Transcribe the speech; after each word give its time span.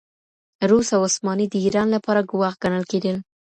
روس 0.69 0.89
او 0.95 1.01
عثماني 1.09 1.45
د 1.49 1.55
ایران 1.65 1.87
لپاره 1.95 2.27
ګواښ 2.31 2.53
ګڼل 2.63 2.83
کېدل. 2.91 3.15